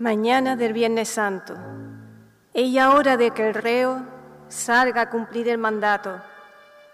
[0.00, 1.56] Mañana del Viernes Santo.
[2.54, 4.00] Es ya hora de que el reo
[4.46, 6.20] salga a cumplir el mandato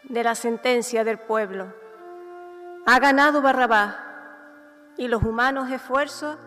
[0.04, 1.67] de la sentencia del pueblo.
[2.86, 3.94] Ha ganado Barrabás
[4.96, 6.38] y los humanos esfuerzos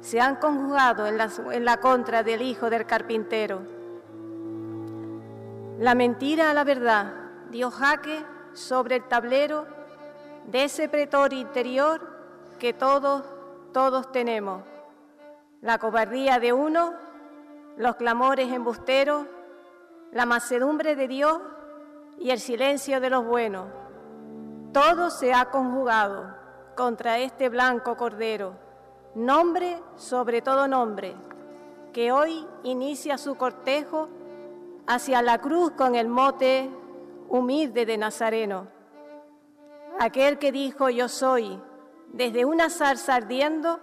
[0.00, 3.62] se han conjugado en la, en la contra del hijo del carpintero.
[5.80, 7.14] La mentira a la verdad
[7.50, 9.66] dio jaque sobre el tablero
[10.46, 12.00] de ese pretor interior
[12.60, 13.24] que todos,
[13.72, 14.62] todos tenemos
[15.66, 16.94] la cobardía de uno,
[17.76, 19.26] los clamores embusteros,
[20.12, 21.40] la macedumbre de Dios
[22.20, 23.66] y el silencio de los buenos.
[24.72, 26.36] Todo se ha conjugado
[26.76, 28.54] contra este blanco cordero,
[29.16, 31.16] nombre sobre todo nombre,
[31.92, 34.08] que hoy inicia su cortejo
[34.86, 36.70] hacia la cruz con el mote
[37.28, 38.68] humilde de Nazareno.
[39.98, 41.60] Aquel que dijo yo soy,
[42.12, 43.80] desde una zarza ardiendo,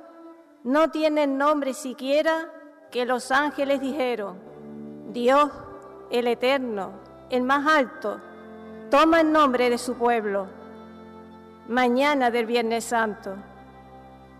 [0.63, 2.49] no tienen nombre siquiera
[2.90, 4.38] que los ángeles dijeron,
[5.12, 5.52] Dios,
[6.10, 6.91] el eterno,
[7.29, 8.21] el más alto,
[8.90, 10.48] toma el nombre de su pueblo.
[11.68, 13.35] Mañana del Viernes Santo.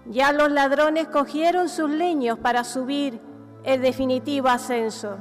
[0.06, 3.20] Ya los ladrones cogieron sus leños para subir
[3.64, 5.18] el definitivo ascenso,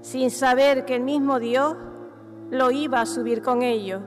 [0.00, 1.76] sin saber que el mismo Dios
[2.50, 4.02] lo iba a subir con ellos.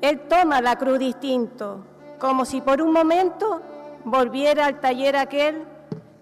[0.00, 1.84] Él toma la cruz distinto,
[2.20, 3.60] como si por un momento
[4.10, 5.64] volviera al taller aquel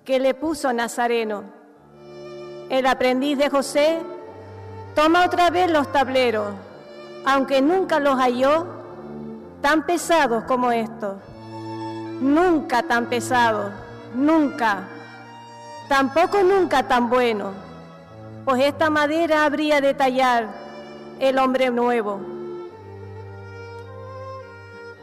[0.05, 1.45] que le puso Nazareno.
[2.69, 4.01] El aprendiz de José
[4.95, 6.53] toma otra vez los tableros,
[7.25, 8.67] aunque nunca los halló
[9.61, 11.17] tan pesados como estos.
[12.21, 13.73] Nunca tan pesados,
[14.15, 14.89] nunca.
[15.89, 17.55] Tampoco nunca tan buenos,
[18.45, 20.49] pues esta madera habría de tallar
[21.21, 22.21] el hombre nuevo.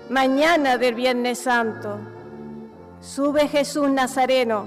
[0.10, 2.13] Mañana del Viernes Santo
[3.04, 4.66] Sube Jesús Nazareno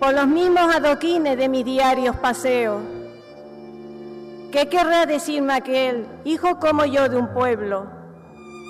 [0.00, 2.82] por los mismos adoquines de mis diarios paseos.
[4.50, 7.86] ¿Qué querrá decirme aquel, hijo como yo de un pueblo?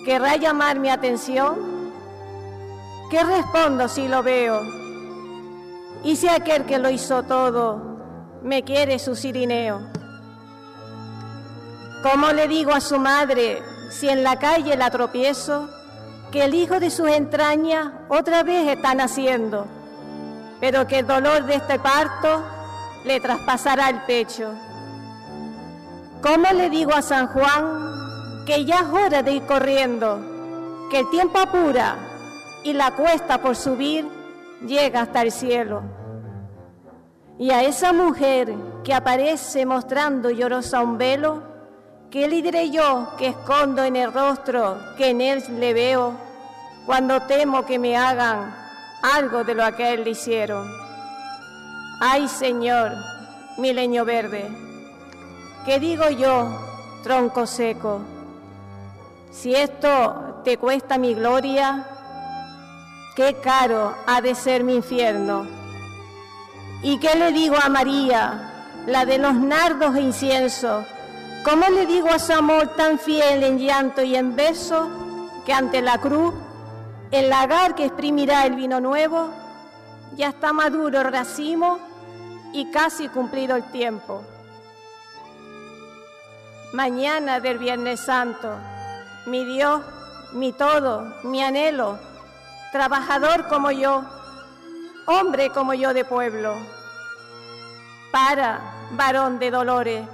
[0.05, 1.91] ¿Querrá llamar mi atención?
[3.11, 4.61] ¿Qué respondo si lo veo?
[6.05, 7.81] ¿Y si aquel que lo hizo todo
[8.43, 9.81] me quiere su sirineo?
[12.03, 15.71] ¿Cómo le digo a su madre si en la calle la tropiezo?
[16.33, 19.67] Que el hijo de sus entrañas otra vez está naciendo,
[20.61, 22.43] pero que el dolor de este parto
[23.05, 24.51] le traspasará el pecho.
[26.23, 31.11] ¿Cómo le digo a San Juan que ya es hora de ir corriendo, que el
[31.11, 31.97] tiempo apura
[32.65, 34.09] y la cuesta por subir
[34.67, 35.83] llega hasta el cielo?
[37.39, 38.55] Y a esa mujer
[38.85, 41.43] que aparece mostrando llorosa un velo,
[42.13, 46.13] ¿Qué le diré yo que escondo en el rostro que en él le veo
[46.85, 48.55] cuando temo que me hagan
[49.03, 50.71] algo de lo que a él le hicieron?
[52.03, 52.93] Ay Señor,
[53.57, 54.47] mi leño verde,
[55.65, 56.55] ¿qué digo yo,
[57.03, 58.03] tronco seco?
[59.31, 61.87] Si esto te cuesta mi gloria,
[63.17, 65.47] qué caro ha de ser mi infierno.
[66.83, 70.85] ¿Y qué le digo a María, la de los nardos e incienso?
[71.45, 74.89] ¿Cómo le digo a su amor tan fiel en llanto y en beso
[75.45, 76.33] que ante la cruz,
[77.11, 79.29] el lagar que exprimirá el vino nuevo,
[80.15, 81.81] ya está maduro el racimo
[82.53, 84.23] y casi cumplido el tiempo?
[86.75, 88.57] Mañana del Viernes Santo,
[89.27, 89.83] mi Dios,
[90.35, 91.99] mi todo, mi anhelo,
[92.71, 94.05] trabajador como yo,
[95.07, 96.55] hombre como yo de pueblo.
[98.13, 98.61] Para,
[98.93, 100.07] varón de dolores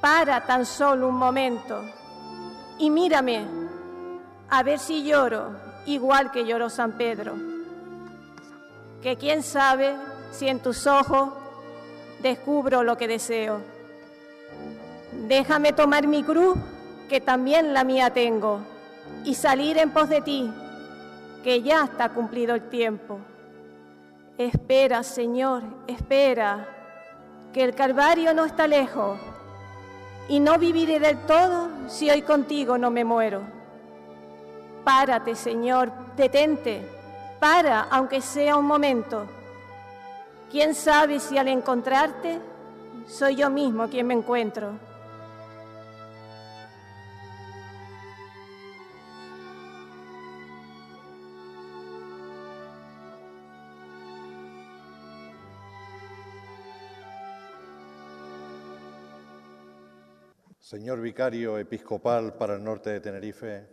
[0.00, 1.82] para tan solo un momento
[2.78, 3.44] y mírame,
[4.48, 5.50] a ver si lloro
[5.86, 7.34] igual que lloró San Pedro.
[9.02, 9.96] Que quién sabe
[10.30, 11.30] si en tus ojos
[12.22, 13.60] descubro lo que deseo.
[15.26, 16.56] Déjame tomar mi cruz,
[17.08, 18.60] que también la mía tengo,
[19.24, 20.50] y salir en pos de ti,
[21.42, 23.18] que ya está cumplido el tiempo.
[24.36, 26.68] Espera, Señor, espera,
[27.52, 29.18] que el Calvario no está lejos
[30.28, 33.42] y no viviré del todo si hoy contigo no me muero.
[34.84, 36.82] Párate, Señor, detente,
[37.40, 39.26] para, aunque sea un momento.
[40.50, 42.38] ¿Quién sabe si al encontrarte
[43.06, 44.72] soy yo mismo quien me encuentro?
[60.68, 63.64] Señor vicario episcopal para el norte de Tenerife,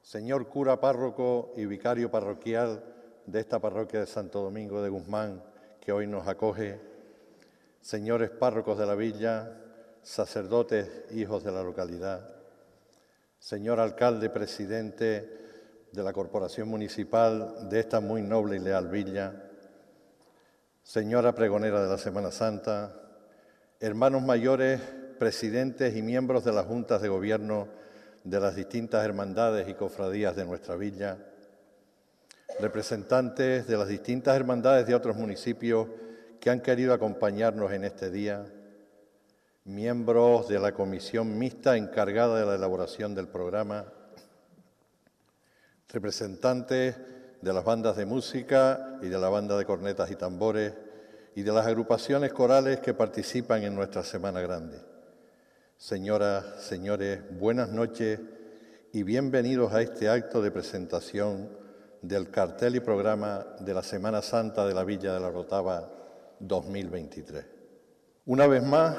[0.00, 2.84] señor cura párroco y vicario parroquial
[3.26, 5.42] de esta parroquia de Santo Domingo de Guzmán
[5.80, 6.78] que hoy nos acoge,
[7.80, 9.60] señores párrocos de la villa,
[10.02, 12.32] sacerdotes, hijos de la localidad,
[13.40, 15.28] señor alcalde, presidente
[15.90, 19.50] de la Corporación Municipal de esta muy noble y leal villa,
[20.84, 22.94] señora pregonera de la Semana Santa,
[23.80, 24.80] hermanos mayores,
[25.20, 27.68] presidentes y miembros de las juntas de gobierno
[28.24, 31.18] de las distintas hermandades y cofradías de nuestra villa,
[32.58, 35.88] representantes de las distintas hermandades de otros municipios
[36.40, 38.46] que han querido acompañarnos en este día,
[39.64, 43.84] miembros de la comisión mixta encargada de la elaboración del programa,
[45.90, 46.96] representantes
[47.42, 50.72] de las bandas de música y de la banda de cornetas y tambores
[51.34, 54.89] y de las agrupaciones corales que participan en nuestra Semana Grande.
[55.80, 58.20] Señoras, señores, buenas noches
[58.92, 61.48] y bienvenidos a este acto de presentación
[62.02, 65.90] del cartel y programa de la Semana Santa de la Villa de la Rotava
[66.38, 67.46] 2023.
[68.26, 68.94] Una vez más,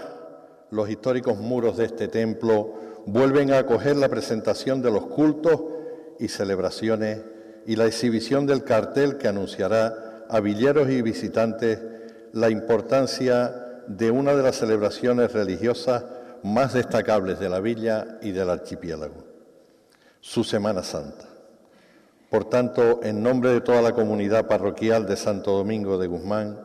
[0.72, 2.74] los históricos muros de este templo
[3.06, 5.62] vuelven a acoger la presentación de los cultos
[6.18, 7.22] y celebraciones
[7.68, 11.80] y la exhibición del cartel que anunciará a villeros y visitantes
[12.34, 16.06] la importancia de una de las celebraciones religiosas
[16.44, 19.24] más destacables de la villa y del archipiélago,
[20.20, 21.26] su Semana Santa.
[22.30, 26.60] Por tanto, en nombre de toda la comunidad parroquial de Santo Domingo de Guzmán,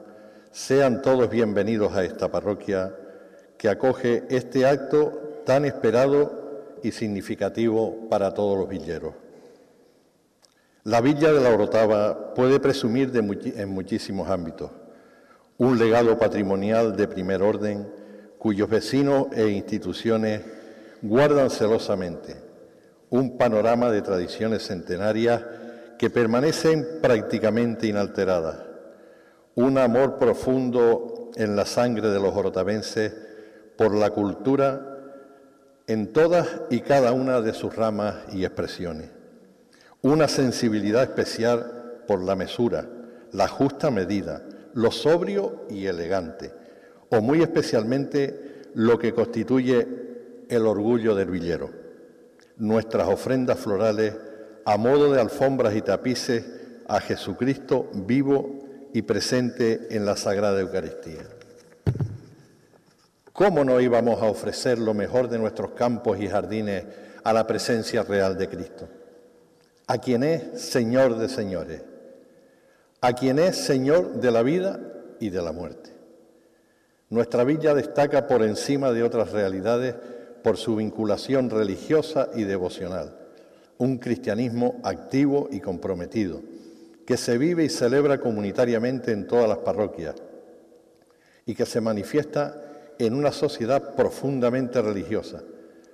[0.51, 2.95] sean todos bienvenidos a esta parroquia
[3.59, 9.15] que acoge este acto tan esperado y significativo para todos los villeros.
[10.85, 14.71] La villa de la Orotava puede presumir en muchísimos ámbitos
[15.59, 17.91] un legado patrimonial de primer orden
[18.47, 20.41] cuyos vecinos e instituciones
[21.03, 22.37] guardan celosamente,
[23.11, 25.43] un panorama de tradiciones centenarias
[25.99, 28.59] que permanecen prácticamente inalteradas,
[29.57, 33.13] un amor profundo en la sangre de los orotavenses
[33.77, 34.97] por la cultura
[35.89, 39.11] en todas y cada una de sus ramas y expresiones.
[40.03, 42.87] Una sensibilidad especial por la mesura,
[43.33, 46.53] la justa medida, lo sobrio y elegante,
[47.11, 49.87] o muy especialmente lo que constituye
[50.49, 51.71] el orgullo del villero,
[52.57, 54.15] nuestras ofrendas florales
[54.65, 56.45] a modo de alfombras y tapices
[56.89, 61.23] a Jesucristo vivo y presente en la Sagrada Eucaristía.
[63.33, 66.85] ¿Cómo no íbamos a ofrecer lo mejor de nuestros campos y jardines
[67.23, 68.89] a la presencia real de Cristo?
[69.87, 71.83] a quien es Señor de señores,
[73.01, 74.81] a quien es Señor de la vida
[75.21, 75.91] y de la muerte.
[77.09, 79.95] Nuestra villa destaca por encima de otras realidades
[80.43, 83.17] por su vinculación religiosa y devocional,
[83.79, 86.41] un cristianismo activo y comprometido,
[87.07, 90.17] que se vive y celebra comunitariamente en todas las parroquias
[91.47, 92.63] y que se manifiesta
[92.99, 95.43] en una sociedad profundamente religiosa,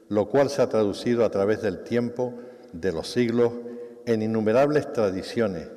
[0.09, 2.35] lo cual se ha traducido a través del tiempo,
[2.73, 3.53] de los siglos
[4.07, 5.69] en innumerables tradiciones,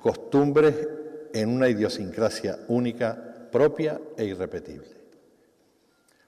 [0.00, 0.88] costumbres,
[1.32, 4.96] en una idiosincrasia única, propia e irrepetible.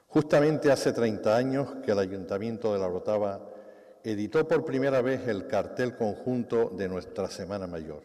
[0.09, 3.49] Justamente hace 30 años que el Ayuntamiento de La Rotava
[4.03, 8.03] editó por primera vez el cartel conjunto de nuestra Semana Mayor.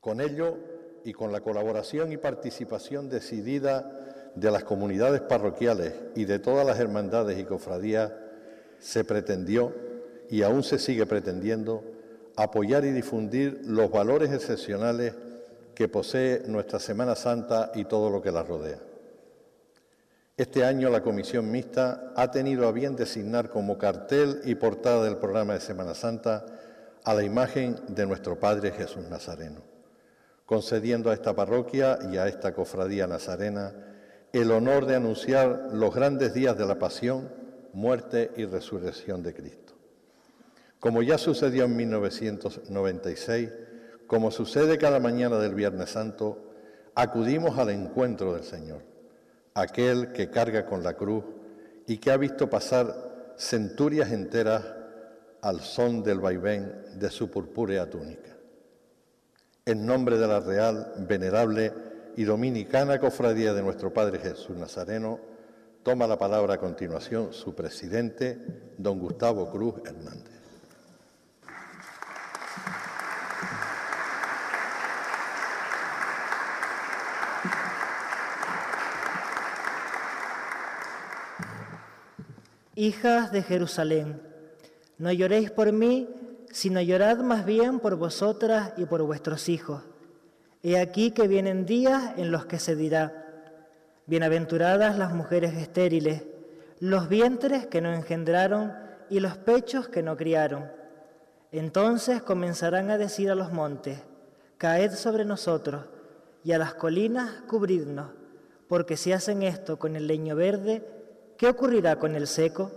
[0.00, 0.58] Con ello
[1.04, 6.78] y con la colaboración y participación decidida de las comunidades parroquiales y de todas las
[6.78, 8.12] hermandades y cofradías,
[8.78, 9.72] se pretendió
[10.28, 11.84] y aún se sigue pretendiendo
[12.36, 15.14] apoyar y difundir los valores excepcionales
[15.74, 18.78] que posee nuestra Semana Santa y todo lo que la rodea.
[20.36, 25.18] Este año la Comisión Mixta ha tenido a bien designar como cartel y portada del
[25.18, 26.46] programa de Semana Santa
[27.04, 29.60] a la imagen de nuestro Padre Jesús Nazareno,
[30.46, 33.74] concediendo a esta parroquia y a esta cofradía nazarena
[34.32, 37.28] el honor de anunciar los grandes días de la pasión,
[37.74, 39.74] muerte y resurrección de Cristo.
[40.80, 43.50] Como ya sucedió en 1996,
[44.12, 46.52] como sucede cada mañana del Viernes Santo,
[46.94, 48.82] acudimos al encuentro del Señor,
[49.54, 51.24] aquel que carga con la cruz
[51.86, 54.66] y que ha visto pasar centurias enteras
[55.40, 58.36] al son del vaivén de su purpúrea túnica.
[59.64, 61.72] En nombre de la Real, Venerable
[62.14, 65.20] y Dominicana Cofradía de nuestro Padre Jesús Nazareno,
[65.82, 70.31] toma la palabra a continuación su presidente, don Gustavo Cruz Hernández.
[82.82, 84.20] Hijas de Jerusalén,
[84.98, 86.08] no lloréis por mí,
[86.50, 89.84] sino llorad más bien por vosotras y por vuestros hijos.
[90.64, 93.24] He aquí que vienen días en los que se dirá,
[94.06, 96.24] bienaventuradas las mujeres estériles,
[96.80, 98.72] los vientres que no engendraron
[99.08, 100.68] y los pechos que no criaron.
[101.52, 104.00] Entonces comenzarán a decir a los montes,
[104.58, 105.84] caed sobre nosotros,
[106.42, 108.10] y a las colinas cubridnos,
[108.66, 111.01] porque si hacen esto con el leño verde,
[111.42, 112.70] ¿qué ocurrirá con el seco?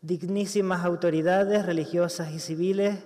[0.00, 2.98] dignísimas autoridades religiosas y civiles,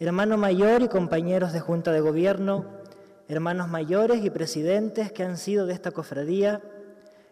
[0.00, 2.66] hermano mayor y compañeros de junta de gobierno,
[3.28, 6.60] hermanos mayores y presidentes que han sido de esta cofradía,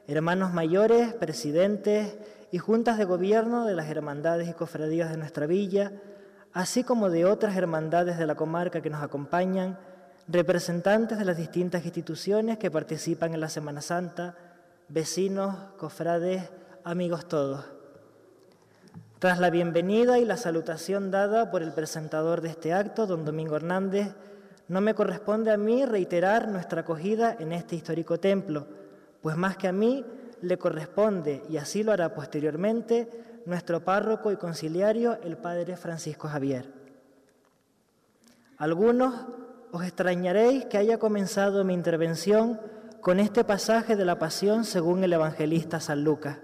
[0.06, 2.16] hermanos mayores, presidentes
[2.52, 5.90] y juntas de gobierno de las hermandades y cofradías de nuestra villa,
[6.52, 9.80] así como de otras hermandades de la comarca que nos acompañan,
[10.28, 14.36] representantes de las distintas instituciones que participan en la Semana Santa,
[14.92, 16.50] vecinos, cofrades,
[16.84, 17.64] amigos todos.
[19.18, 23.56] Tras la bienvenida y la salutación dada por el presentador de este acto, don Domingo
[23.56, 24.14] Hernández,
[24.68, 28.66] no me corresponde a mí reiterar nuestra acogida en este histórico templo,
[29.22, 30.04] pues más que a mí
[30.42, 33.08] le corresponde, y así lo hará posteriormente,
[33.46, 36.70] nuestro párroco y conciliario, el padre Francisco Javier.
[38.58, 39.14] Algunos
[39.70, 42.60] os extrañaréis que haya comenzado mi intervención
[43.02, 46.38] con este pasaje de la Pasión según el evangelista San Lucas.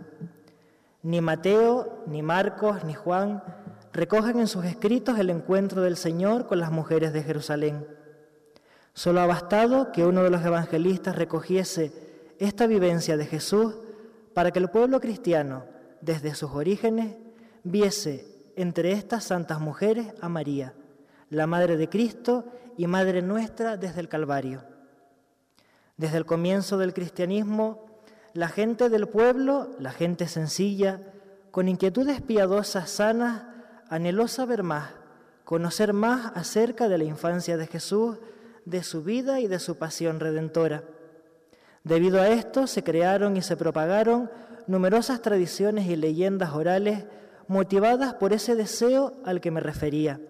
[1.04, 3.44] Ni Mateo, ni Marcos, ni Juan
[3.92, 7.86] recogen en sus escritos el encuentro del Señor con las mujeres de Jerusalén.
[8.92, 11.92] Solo ha bastado que uno de los evangelistas recogiese
[12.40, 13.76] esta vivencia de Jesús
[14.34, 15.62] para que el pueblo cristiano,
[16.00, 17.14] desde sus orígenes,
[17.62, 20.74] viese entre estas santas mujeres a María,
[21.30, 22.46] la Madre de Cristo
[22.76, 24.77] y Madre nuestra desde el Calvario.
[25.98, 27.84] Desde el comienzo del cristianismo,
[28.32, 31.00] la gente del pueblo, la gente sencilla,
[31.50, 33.42] con inquietudes piadosas sanas,
[33.90, 34.90] anheló saber más,
[35.44, 38.18] conocer más acerca de la infancia de Jesús,
[38.64, 40.84] de su vida y de su pasión redentora.
[41.82, 44.30] Debido a esto se crearon y se propagaron
[44.68, 47.06] numerosas tradiciones y leyendas orales
[47.48, 50.20] motivadas por ese deseo al que me refería.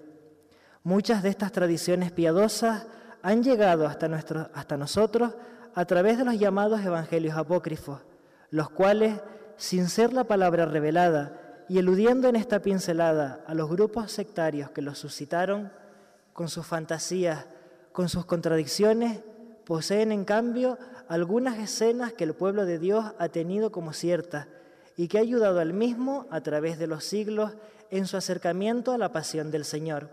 [0.82, 2.87] Muchas de estas tradiciones piadosas
[3.20, 4.06] han llegado hasta,
[4.54, 5.34] hasta nosotros
[5.78, 8.00] a través de los llamados evangelios apócrifos,
[8.50, 9.20] los cuales,
[9.56, 14.82] sin ser la palabra revelada y eludiendo en esta pincelada a los grupos sectarios que
[14.82, 15.70] los suscitaron,
[16.32, 17.47] con sus fantasías,
[17.92, 19.20] con sus contradicciones,
[19.64, 24.49] poseen en cambio algunas escenas que el pueblo de Dios ha tenido como ciertas
[24.97, 27.52] y que ha ayudado al mismo a través de los siglos
[27.92, 30.08] en su acercamiento a la pasión del Señor.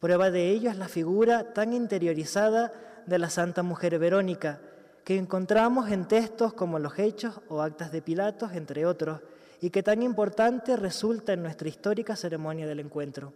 [0.00, 2.72] Prueba de ello es la figura tan interiorizada
[3.06, 4.60] de la Santa Mujer Verónica,
[5.04, 9.20] que encontramos en textos como los Hechos o Actas de Pilatos, entre otros,
[9.60, 13.32] y que tan importante resulta en nuestra histórica ceremonia del encuentro.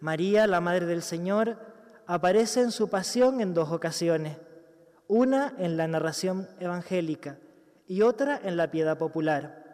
[0.00, 1.58] María, la Madre del Señor,
[2.06, 4.38] aparece en su pasión en dos ocasiones,
[5.06, 7.38] una en la narración evangélica
[7.86, 9.64] y otra en la piedad popular.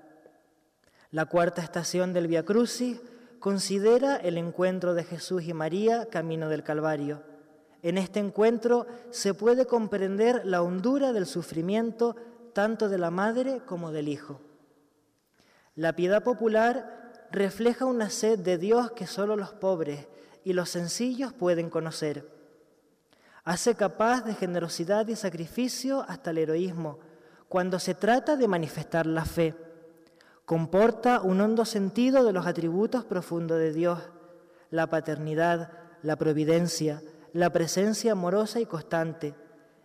[1.10, 3.00] La cuarta estación del Via Crucis
[3.38, 7.29] considera el encuentro de Jesús y María camino del Calvario
[7.82, 12.16] en este encuentro se puede comprender la hondura del sufrimiento
[12.52, 14.40] tanto de la madre como del hijo.
[15.74, 20.08] La piedad popular refleja una sed de Dios que solo los pobres
[20.44, 22.28] y los sencillos pueden conocer.
[23.44, 26.98] Hace capaz de generosidad y sacrificio hasta el heroísmo
[27.48, 29.54] cuando se trata de manifestar la fe.
[30.44, 33.98] Comporta un hondo sentido de los atributos profundos de Dios,
[34.70, 35.70] la paternidad,
[36.02, 39.34] la providencia, la presencia amorosa y constante.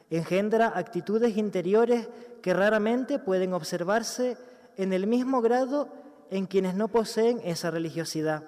[0.10, 2.10] Engendra actitudes interiores
[2.42, 4.38] que raramente pueden observarse
[4.78, 5.90] en el mismo grado
[6.30, 8.44] en quienes no poseen esa religiosidad.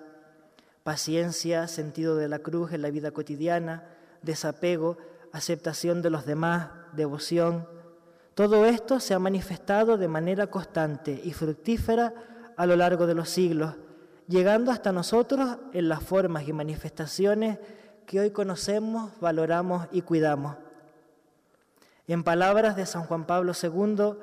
[0.84, 3.84] Paciencia, sentido de la cruz en la vida cotidiana,
[4.22, 4.98] desapego,
[5.32, 7.68] aceptación de los demás, devoción.
[8.36, 12.13] Todo esto se ha manifestado de manera constante y fructífera
[12.56, 13.75] a lo largo de los siglos,
[14.27, 17.60] llegando hasta nosotros en las formas y manifestaciones
[18.08, 20.56] que hoy conocemos, valoramos y cuidamos.
[22.08, 24.14] En palabras de San Juan Pablo II,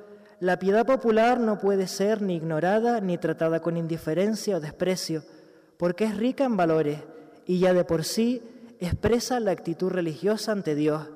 [0.40, 5.22] la piedad popular no puede ser ni ignorada ni tratada con indiferencia o desprecio,
[5.76, 7.00] porque es rica en valores
[7.46, 8.42] y ya de por sí
[8.80, 11.10] expresa la actitud religiosa ante Dios,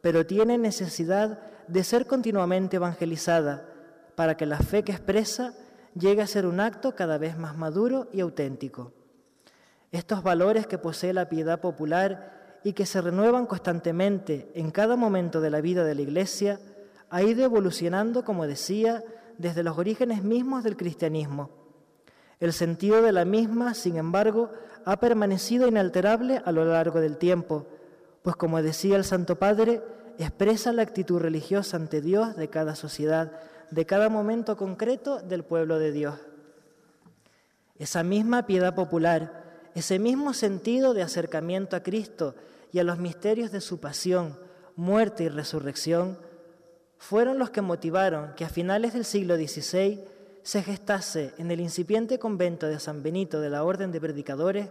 [0.00, 3.68] pero tiene necesidad de ser continuamente evangelizada
[4.14, 5.54] para que la fe que expresa
[5.98, 8.92] llegue a ser un acto cada vez más maduro y auténtico.
[9.92, 15.40] Estos valores que posee la piedad popular y que se renuevan constantemente en cada momento
[15.40, 16.58] de la vida de la Iglesia,
[17.10, 19.04] ha ido evolucionando, como decía,
[19.36, 21.50] desde los orígenes mismos del cristianismo.
[22.40, 24.50] El sentido de la misma, sin embargo,
[24.84, 27.66] ha permanecido inalterable a lo largo del tiempo,
[28.22, 29.82] pues como decía el Santo Padre,
[30.18, 33.32] expresa la actitud religiosa ante Dios de cada sociedad,
[33.70, 36.18] de cada momento concreto del pueblo de Dios.
[37.76, 39.41] Esa misma piedad popular,
[39.74, 42.34] ese mismo sentido de acercamiento a Cristo
[42.72, 44.38] y a los misterios de su pasión,
[44.76, 46.18] muerte y resurrección,
[46.98, 50.04] fueron los que motivaron que a finales del siglo XVI
[50.42, 54.70] se gestase en el incipiente convento de San Benito de la Orden de Predicadores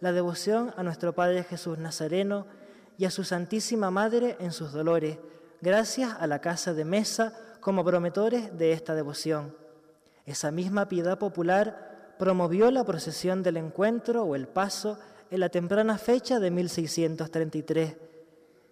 [0.00, 2.46] la devoción a nuestro Padre Jesús Nazareno
[2.98, 5.18] y a su Santísima Madre en sus dolores,
[5.60, 9.56] gracias a la casa de mesa como promotores de esta devoción.
[10.26, 14.98] Esa misma piedad popular promovió la procesión del encuentro o el paso
[15.30, 17.96] en la temprana fecha de 1633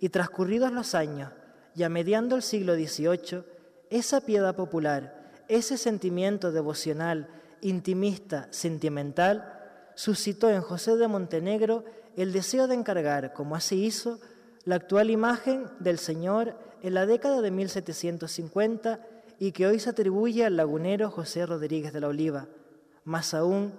[0.00, 1.30] y transcurridos los años,
[1.74, 3.44] ya mediando el siglo XVIII,
[3.90, 7.28] esa piedad popular, ese sentimiento devocional,
[7.60, 11.84] intimista, sentimental, suscitó en José de Montenegro
[12.16, 14.18] el deseo de encargar, como así hizo,
[14.64, 19.00] la actual imagen del Señor en la década de 1750
[19.38, 22.46] y que hoy se atribuye al lagunero José Rodríguez de la Oliva.
[23.04, 23.72] Más aún,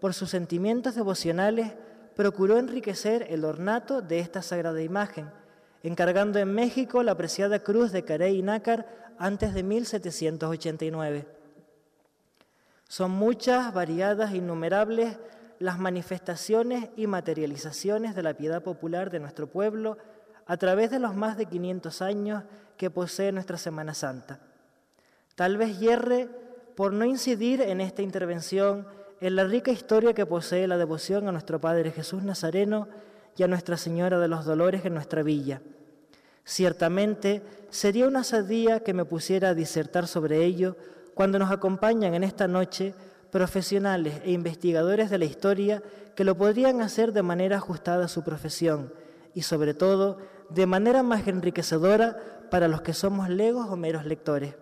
[0.00, 1.74] por sus sentimientos devocionales,
[2.14, 5.30] procuró enriquecer el ornato de esta sagrada imagen,
[5.82, 8.86] encargando en México la apreciada cruz de Carey y Nácar
[9.18, 11.26] antes de 1789.
[12.88, 15.18] Son muchas, variadas, innumerables
[15.58, 19.98] las manifestaciones y materializaciones de la piedad popular de nuestro pueblo
[20.46, 22.44] a través de los más de 500 años
[22.76, 24.40] que posee nuestra Semana Santa.
[25.34, 26.28] Tal vez hierre
[26.78, 28.86] por no incidir en esta intervención
[29.20, 32.86] en la rica historia que posee la devoción a nuestro Padre Jesús Nazareno
[33.36, 35.60] y a Nuestra Señora de los Dolores en nuestra villa.
[36.44, 40.76] Ciertamente sería una sadía que me pusiera a disertar sobre ello
[41.14, 42.94] cuando nos acompañan en esta noche
[43.32, 45.82] profesionales e investigadores de la historia
[46.14, 48.92] que lo podrían hacer de manera ajustada a su profesión
[49.34, 50.18] y sobre todo
[50.48, 54.54] de manera más enriquecedora para los que somos legos o meros lectores.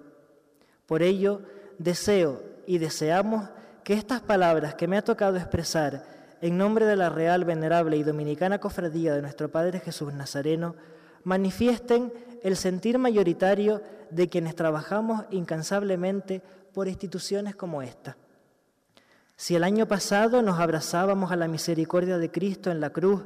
[0.86, 1.42] Por ello,
[1.78, 3.48] deseo y deseamos
[3.84, 6.04] que estas palabras que me ha tocado expresar
[6.40, 10.74] en nombre de la Real, Venerable y Dominicana Cofradía de nuestro Padre Jesús Nazareno
[11.24, 12.12] manifiesten
[12.42, 18.16] el sentir mayoritario de quienes trabajamos incansablemente por instituciones como esta.
[19.34, 23.22] Si el año pasado nos abrazábamos a la misericordia de Cristo en la cruz,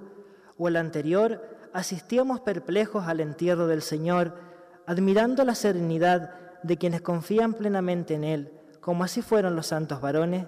[0.58, 4.34] o el anterior asistíamos perplejos al entierro del Señor,
[4.86, 10.46] admirando la serenidad de quienes confían plenamente en Él, como así fueron los santos varones,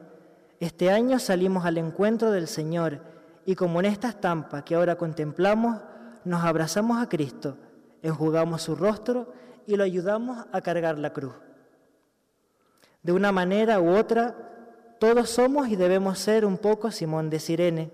[0.61, 3.01] este año salimos al encuentro del Señor
[3.44, 5.81] y como en esta estampa que ahora contemplamos,
[6.25, 7.57] nos abrazamos a Cristo,
[8.03, 9.33] enjugamos su rostro
[9.66, 11.35] y lo ayudamos a cargar la cruz.
[13.03, 14.37] De una manera u otra,
[15.01, 17.90] todos somos y debemos ser un poco Simón de Sirene.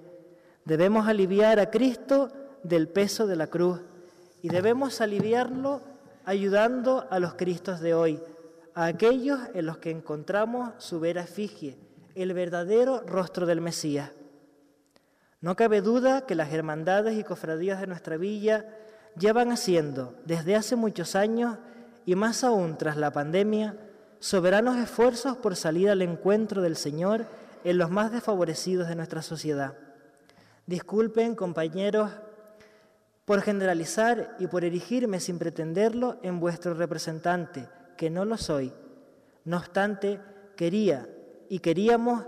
[0.67, 2.31] Debemos aliviar a Cristo
[2.63, 3.81] del peso de la cruz
[4.43, 5.81] y debemos aliviarlo
[6.29, 8.21] ayudando a los Cristos de hoy,
[8.75, 11.79] a aquellos en los que encontramos su vera efigie,
[12.15, 14.11] el verdadero rostro del Mesías.
[15.41, 18.67] No cabe duda que las hermandades y cofradías de nuestra villa
[19.19, 21.57] llevan haciendo desde hace muchos años
[22.05, 23.79] y más aún tras la pandemia
[24.21, 27.25] soberanos esfuerzos por salir al encuentro del Señor
[27.65, 29.79] en los más desfavorecidos de nuestra sociedad.
[30.67, 32.11] Disculpen, compañeros,
[33.29, 38.73] por generalizar y por erigirme sin pretenderlo en vuestro representante, que no lo soy.
[39.45, 40.19] No obstante,
[40.57, 41.07] quería
[41.51, 42.25] y queríamos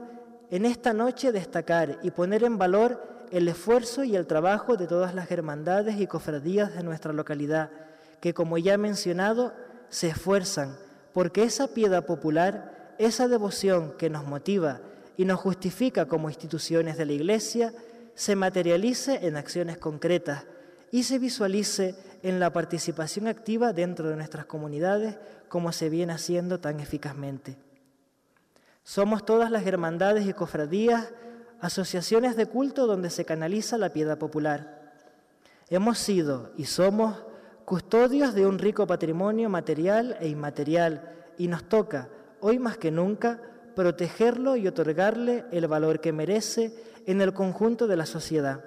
[0.51, 5.15] en esta noche destacar y poner en valor el esfuerzo y el trabajo de todas
[5.15, 7.71] las hermandades y cofradías de nuestra localidad,
[8.21, 9.55] que como ya he mencionado,
[9.89, 10.77] se esfuerzan
[11.15, 14.83] porque esa piedad popular, esa devoción que nos motiva
[15.17, 17.73] y nos justifica como instituciones de la Iglesia,
[18.15, 20.45] se materialice en acciones concretas
[20.91, 26.61] y se visualice en la participación activa dentro de nuestras comunidades como se viene haciendo
[26.61, 27.57] tan eficazmente.
[28.83, 31.13] Somos todas las hermandades y cofradías,
[31.61, 34.95] asociaciones de culto donde se canaliza la piedad popular.
[35.69, 37.25] Hemos sido y somos
[37.65, 42.09] custodios de un rico patrimonio material e inmaterial, y nos toca,
[42.41, 43.41] hoy más que nunca,
[43.75, 46.75] protegerlo y otorgarle el valor que merece
[47.07, 48.65] en el conjunto de la sociedad.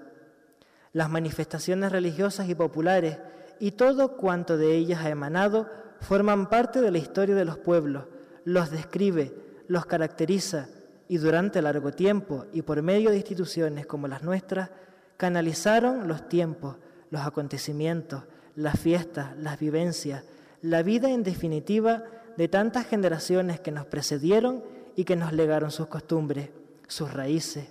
[0.93, 3.17] Las manifestaciones religiosas y populares
[3.59, 5.67] y todo cuanto de ellas ha emanado
[5.99, 8.05] forman parte de la historia de los pueblos,
[8.45, 9.33] los describe,
[9.67, 10.69] los caracteriza
[11.07, 14.69] y durante largo tiempo y por medio de instituciones como las nuestras,
[15.17, 16.77] canalizaron los tiempos,
[17.09, 18.23] los acontecimientos,
[18.55, 20.23] las fiestas, las vivencias,
[20.61, 22.03] la vida en definitiva
[22.37, 24.63] de tantas generaciones que nos precedieron
[24.95, 26.49] y que nos legaron sus costumbres,
[26.87, 27.69] sus raíces.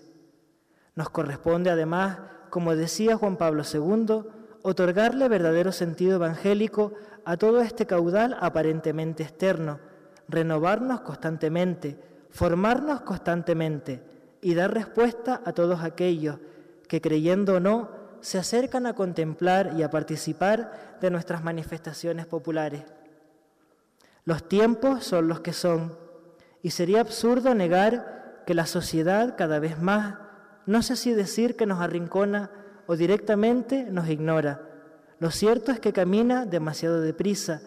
[0.95, 2.19] Nos corresponde además,
[2.53, 4.25] como decía Juan Pablo II,
[4.61, 6.93] otorgarle verdadero sentido evangélico
[7.25, 9.81] a todo este caudal aparentemente externo,
[10.29, 14.03] renovarnos constantemente, formarnos constantemente
[14.43, 16.41] y dar respuesta a todos aquellos
[16.89, 17.89] que creyendo o no
[18.21, 22.85] se acercan a contemplar y a participar de nuestras manifestaciones populares.
[24.27, 25.97] Los tiempos son los que son
[26.61, 30.17] y sería absurdo negar que la sociedad cada vez más,
[30.67, 32.51] no sé si decir que nos arrincona
[32.87, 34.63] o directamente nos ignora.
[35.19, 37.63] Lo cierto es que camina demasiado deprisa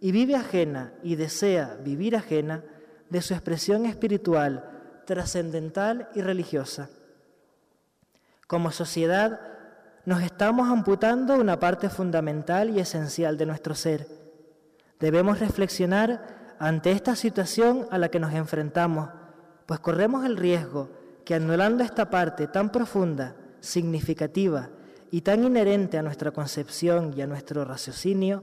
[0.00, 2.62] y vive ajena y desea vivir ajena
[3.08, 6.88] de su expresión espiritual, trascendental y religiosa.
[8.46, 9.40] Como sociedad,
[10.04, 14.06] nos estamos amputando una parte fundamental y esencial de nuestro ser.
[14.98, 19.10] Debemos reflexionar ante esta situación a la que nos enfrentamos,
[19.66, 20.99] pues corremos el riesgo
[21.30, 24.68] que anulando esta parte tan profunda, significativa
[25.12, 28.42] y tan inherente a nuestra concepción y a nuestro raciocinio,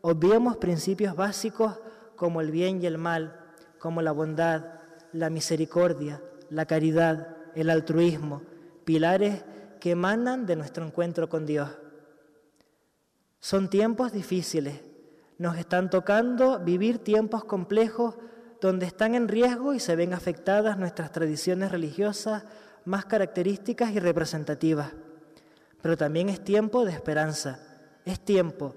[0.00, 1.78] obviemos principios básicos
[2.16, 3.40] como el bien y el mal,
[3.78, 4.64] como la bondad,
[5.12, 6.20] la misericordia,
[6.50, 8.42] la caridad, el altruismo,
[8.84, 9.44] pilares
[9.78, 11.70] que emanan de nuestro encuentro con Dios.
[13.38, 14.80] Son tiempos difíciles,
[15.38, 18.16] nos están tocando vivir tiempos complejos
[18.64, 22.44] donde están en riesgo y se ven afectadas nuestras tradiciones religiosas
[22.86, 24.92] más características y representativas.
[25.82, 27.58] Pero también es tiempo de esperanza,
[28.06, 28.74] es tiempo,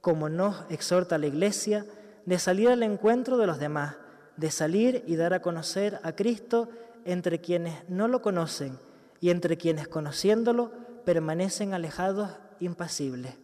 [0.00, 1.86] como nos exhorta la Iglesia,
[2.26, 3.94] de salir al encuentro de los demás,
[4.36, 6.68] de salir y dar a conocer a Cristo
[7.04, 8.76] entre quienes no lo conocen
[9.20, 10.72] y entre quienes conociéndolo
[11.04, 13.36] permanecen alejados, impasibles.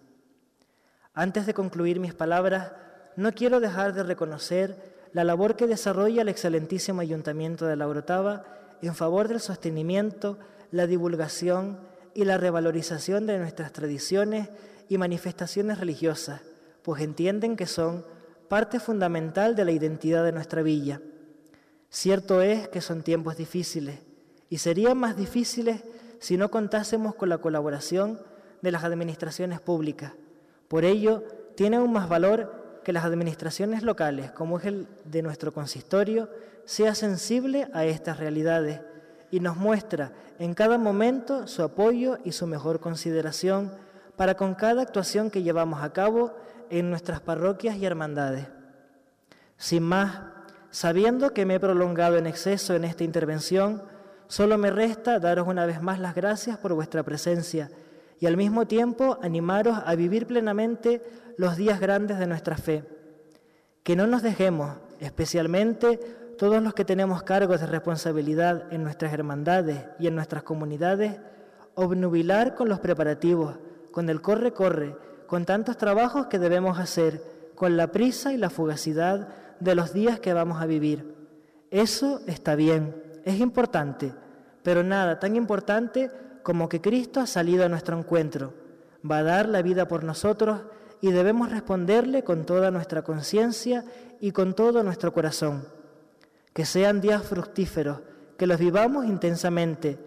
[1.14, 2.72] Antes de concluir mis palabras,
[3.14, 8.44] no quiero dejar de reconocer la labor que desarrolla el excelentísimo Ayuntamiento de La Orotava
[8.82, 10.38] en favor del sostenimiento,
[10.70, 11.78] la divulgación
[12.14, 14.48] y la revalorización de nuestras tradiciones
[14.88, 16.40] y manifestaciones religiosas,
[16.82, 18.04] pues entienden que son
[18.48, 21.00] parte fundamental de la identidad de nuestra villa.
[21.90, 24.00] Cierto es que son tiempos difíciles,
[24.50, 25.82] y serían más difíciles
[26.18, 28.20] si no contásemos con la colaboración
[28.62, 30.12] de las administraciones públicas.
[30.68, 31.22] Por ello,
[31.54, 32.57] tiene aún más valor
[32.88, 36.30] que las administraciones locales, como es el de nuestro consistorio,
[36.64, 38.80] sea sensible a estas realidades
[39.30, 43.72] y nos muestra en cada momento su apoyo y su mejor consideración
[44.16, 46.32] para con cada actuación que llevamos a cabo
[46.70, 48.46] en nuestras parroquias y hermandades.
[49.58, 50.22] Sin más,
[50.70, 53.82] sabiendo que me he prolongado en exceso en esta intervención,
[54.28, 57.70] Solo me resta daros una vez más las gracias por vuestra presencia
[58.20, 61.02] y al mismo tiempo animaros a vivir plenamente
[61.38, 62.84] los días grandes de nuestra fe.
[63.82, 65.96] Que no nos dejemos, especialmente
[66.36, 71.16] todos los que tenemos cargos de responsabilidad en nuestras hermandades y en nuestras comunidades,
[71.74, 73.56] obnubilar con los preparativos,
[73.90, 74.94] con el corre-corre,
[75.26, 77.22] con tantos trabajos que debemos hacer,
[77.54, 79.28] con la prisa y la fugacidad
[79.60, 81.14] de los días que vamos a vivir.
[81.70, 84.14] Eso está bien es importante,
[84.62, 86.10] pero nada tan importante
[86.42, 88.54] como que Cristo ha salido a nuestro encuentro,
[89.08, 90.60] va a dar la vida por nosotros
[91.00, 93.84] y debemos responderle con toda nuestra conciencia
[94.20, 95.66] y con todo nuestro corazón.
[96.52, 98.00] Que sean días fructíferos,
[98.36, 99.98] que los vivamos intensamente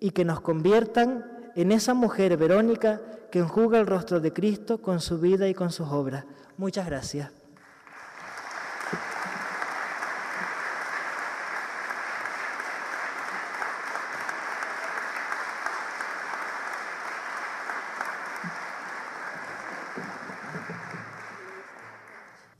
[0.00, 5.00] y que nos conviertan en esa mujer Verónica que enjuga el rostro de Cristo con
[5.00, 6.24] su vida y con sus obras.
[6.56, 7.37] Muchas gracias.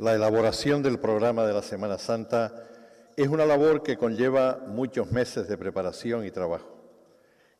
[0.08, 2.64] La elaboración del programa de la Semana Santa
[3.14, 6.78] es una labor que conlleva muchos meses de preparación y trabajo.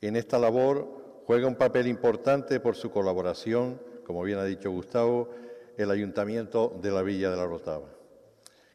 [0.00, 5.28] En esta labor juega un papel importante por su colaboración, como bien ha dicho Gustavo,
[5.76, 7.90] el Ayuntamiento de la Villa de la Rotava.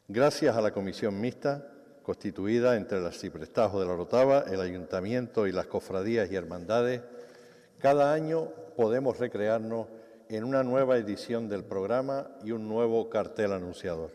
[0.06, 1.66] Gracias a la comisión mixta
[2.04, 7.00] constituida entre el arciprestajo de la Rotava, el Ayuntamiento y las cofradías y hermandades,
[7.80, 9.88] cada año podemos recrearnos
[10.28, 14.10] en una nueva edición del programa y un nuevo cartel anunciador.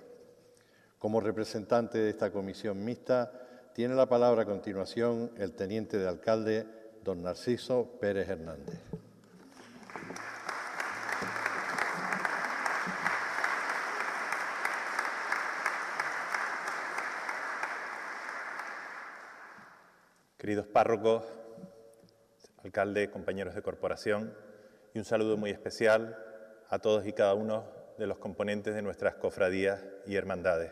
[0.98, 3.32] Como representante de esta comisión mixta,
[3.74, 6.66] tiene la palabra a continuación el teniente de alcalde,
[7.04, 8.80] don Narciso Pérez Hernández.
[20.38, 21.24] Queridos párrocos,
[22.64, 24.34] alcalde, compañeros de corporación,
[24.94, 26.18] y un saludo muy especial
[26.70, 27.66] a todos y cada uno
[27.98, 30.72] de los componentes de nuestras cofradías y hermandades.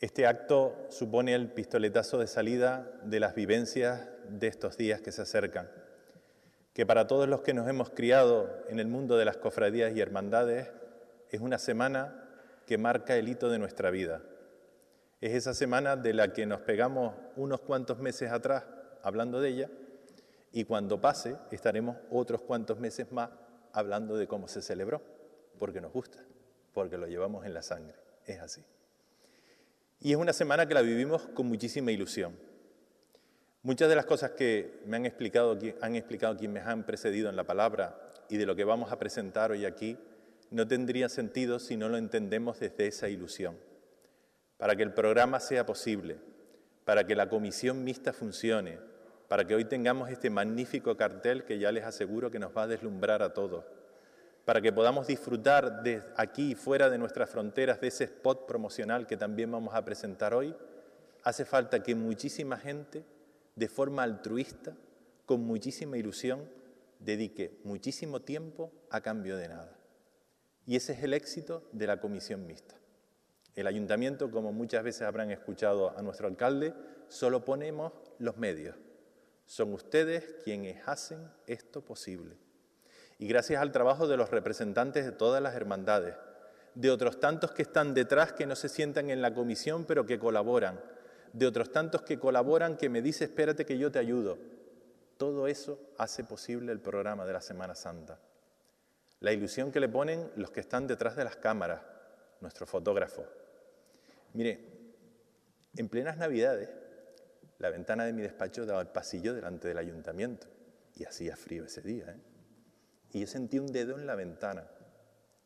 [0.00, 5.22] Este acto supone el pistoletazo de salida de las vivencias de estos días que se
[5.22, 5.70] acercan,
[6.72, 10.00] que para todos los que nos hemos criado en el mundo de las cofradías y
[10.00, 10.70] hermandades
[11.30, 12.28] es una semana
[12.66, 14.22] que marca el hito de nuestra vida.
[15.20, 18.64] Es esa semana de la que nos pegamos unos cuantos meses atrás
[19.02, 19.70] hablando de ella
[20.54, 23.28] y cuando pase estaremos otros cuantos meses más
[23.72, 25.02] hablando de cómo se celebró,
[25.58, 26.24] porque nos gusta,
[26.72, 27.96] porque lo llevamos en la sangre.
[28.24, 28.62] Es así.
[29.98, 32.38] Y es una semana que la vivimos con muchísima ilusión.
[33.64, 37.34] Muchas de las cosas que me han explicado, han explicado quienes me han precedido en
[37.34, 39.98] la palabra y de lo que vamos a presentar hoy aquí
[40.52, 43.58] no tendría sentido si no lo entendemos desde esa ilusión.
[44.56, 46.18] Para que el programa sea posible,
[46.84, 48.93] para que la comisión mixta funcione,
[49.28, 52.66] para que hoy tengamos este magnífico cartel que ya les aseguro que nos va a
[52.66, 53.64] deslumbrar a todos,
[54.44, 59.06] para que podamos disfrutar de aquí y fuera de nuestras fronteras de ese spot promocional
[59.06, 60.54] que también vamos a presentar hoy,
[61.22, 63.04] hace falta que muchísima gente,
[63.56, 64.76] de forma altruista,
[65.24, 66.48] con muchísima ilusión,
[66.98, 69.76] dedique muchísimo tiempo a cambio de nada.
[70.66, 72.74] Y ese es el éxito de la comisión mixta.
[73.54, 76.74] El ayuntamiento, como muchas veces habrán escuchado a nuestro alcalde,
[77.08, 78.76] solo ponemos los medios.
[79.46, 82.36] Son ustedes quienes hacen esto posible.
[83.18, 86.16] Y gracias al trabajo de los representantes de todas las hermandades,
[86.74, 90.18] de otros tantos que están detrás que no se sientan en la comisión pero que
[90.18, 90.80] colaboran,
[91.32, 94.38] de otros tantos que colaboran que me dice espérate que yo te ayudo.
[95.16, 98.18] Todo eso hace posible el programa de la Semana Santa.
[99.20, 101.80] La ilusión que le ponen los que están detrás de las cámaras,
[102.40, 103.24] nuestro fotógrafo.
[104.32, 104.74] Mire,
[105.76, 106.68] en plenas Navidades,
[107.64, 110.48] la ventana de mi despacho daba al pasillo delante del ayuntamiento
[110.96, 112.10] y hacía frío ese día.
[112.10, 112.20] ¿eh?
[113.12, 114.68] Y yo sentí un dedo en la ventana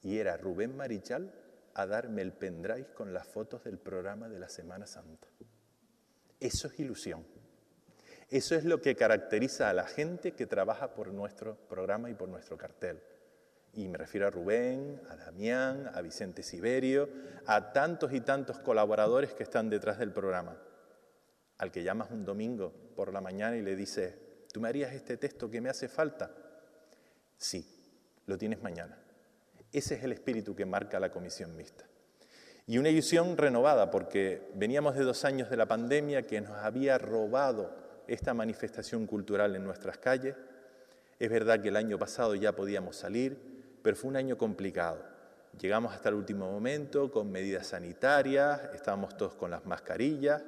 [0.02, 1.32] y era Rubén Marichal
[1.74, 5.28] a darme el pendrive con las fotos del programa de la Semana Santa.
[6.40, 7.24] Eso es ilusión.
[8.30, 12.28] Eso es lo que caracteriza a la gente que trabaja por nuestro programa y por
[12.28, 13.00] nuestro cartel.
[13.74, 17.08] Y me refiero a Rubén, a Damián, a Vicente Siberio,
[17.46, 20.56] a tantos y tantos colaboradores que están detrás del programa.
[21.58, 24.14] Al que llamas un domingo por la mañana y le dices,
[24.52, 26.30] ¿tú me harías este texto que me hace falta?
[27.36, 27.66] Sí,
[28.26, 28.98] lo tienes mañana.
[29.72, 31.84] Ese es el espíritu que marca la comisión mixta.
[32.66, 36.98] Y una ilusión renovada, porque veníamos de dos años de la pandemia que nos había
[36.98, 37.74] robado
[38.06, 40.36] esta manifestación cultural en nuestras calles.
[41.18, 45.02] Es verdad que el año pasado ya podíamos salir, pero fue un año complicado.
[45.58, 50.42] Llegamos hasta el último momento con medidas sanitarias, estábamos todos con las mascarillas,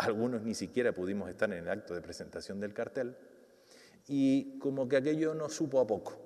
[0.00, 3.16] algunos ni siquiera pudimos estar en el acto de presentación del cartel,
[4.08, 6.18] y como que aquello no supo a poco.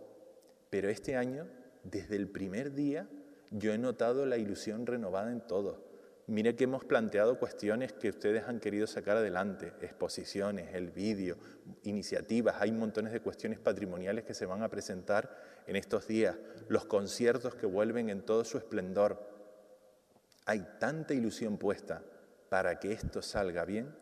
[0.70, 1.46] Pero este año,
[1.82, 3.08] desde el primer día,
[3.50, 5.78] yo he notado la ilusión renovada en todos.
[6.26, 11.36] Mire que hemos planteado cuestiones que ustedes han querido sacar adelante, exposiciones, el vídeo,
[11.82, 16.36] iniciativas, hay montones de cuestiones patrimoniales que se van a presentar en estos días,
[16.68, 19.20] los conciertos que vuelven en todo su esplendor.
[20.46, 22.02] Hay tanta ilusión puesta
[22.54, 23.92] para que esto salga bien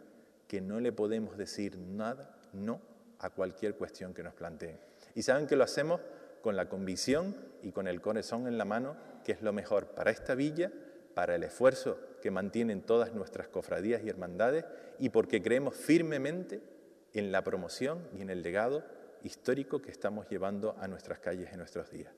[0.46, 2.82] que no le podemos decir nada, no,
[3.18, 4.78] a cualquier cuestión que nos planteen.
[5.14, 6.02] Y saben que lo hacemos
[6.42, 10.10] con la convicción y con el corazón en la mano, que es lo mejor para
[10.10, 10.70] esta villa,
[11.14, 14.66] para el esfuerzo que mantienen todas nuestras cofradías y hermandades
[14.98, 16.60] y porque creemos firmemente
[17.14, 18.84] en la promoción y en el legado
[19.22, 22.12] histórico que estamos llevando a nuestras calles en nuestros días.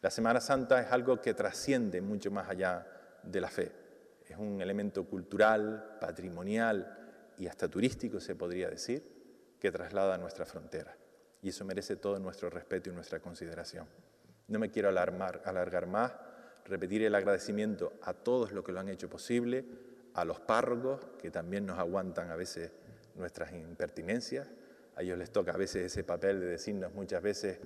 [0.00, 2.84] La Semana Santa es algo que trasciende mucho más allá
[3.22, 3.81] de la fe.
[4.32, 9.02] Es un elemento cultural, patrimonial y hasta turístico, se podría decir,
[9.60, 10.96] que traslada a nuestra frontera.
[11.42, 13.86] Y eso merece todo nuestro respeto y nuestra consideración.
[14.48, 16.12] No me quiero alargar más
[16.64, 19.66] repetir el agradecimiento a todos los que lo han hecho posible,
[20.14, 22.72] a los párrocos que también nos aguantan a veces
[23.14, 24.48] nuestras impertinencias,
[24.96, 27.60] a ellos les toca a veces ese papel de decirnos muchas veces,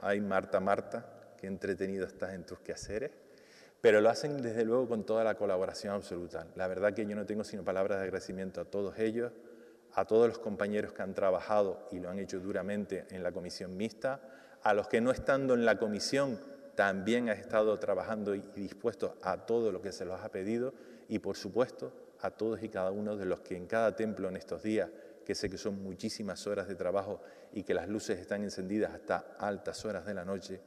[0.00, 3.10] ay Marta, Marta, qué entretenido estás en tus quehaceres,
[3.82, 6.46] pero lo hacen desde luego con toda la colaboración absoluta.
[6.54, 9.32] La verdad que yo no tengo sino palabras de agradecimiento a todos ellos,
[9.92, 13.76] a todos los compañeros que han trabajado y lo han hecho duramente en la comisión
[13.76, 14.20] mixta,
[14.62, 16.38] a los que no estando en la comisión
[16.76, 20.72] también ha estado trabajando y dispuesto a todo lo que se los ha pedido
[21.08, 24.36] y por supuesto a todos y cada uno de los que en cada templo en
[24.36, 24.90] estos días,
[25.26, 27.20] que sé que son muchísimas horas de trabajo
[27.52, 30.60] y que las luces están encendidas hasta altas horas de la noche,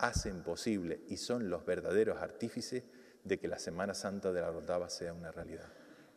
[0.00, 2.84] hacen posible y son los verdaderos artífices
[3.22, 5.68] de que la Semana Santa de la Rotava sea una realidad.